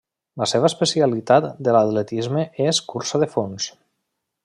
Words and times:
La 0.41 0.45
seva 0.51 0.65
especialitat 0.69 1.47
de 1.67 1.75
l'atletisme 1.77 2.49
és 2.73 2.83
cursa 2.95 3.25
de 3.25 3.33
fons. 3.39 3.73